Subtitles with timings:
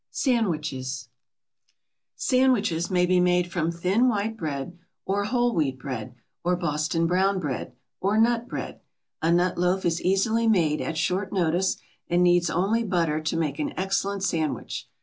[0.09, 1.09] SANDWICHES
[2.15, 7.39] Sandwiches may be made from thin white bread, or whole wheat bread, or Boston brown
[7.39, 8.79] bread, or nut bread.
[9.21, 11.77] A nut loaf is easily made at short notice,
[12.09, 14.89] and needs only butter to make an excellent sandwich.